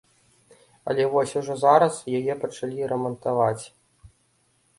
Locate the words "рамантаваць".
2.95-3.61